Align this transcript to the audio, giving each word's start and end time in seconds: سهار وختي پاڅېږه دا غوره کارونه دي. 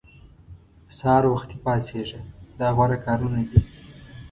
سهار 0.97 1.23
وختي 1.31 1.55
پاڅېږه 1.63 2.19
دا 2.59 2.67
غوره 2.75 2.97
کارونه 3.05 3.41
دي. 3.49 3.59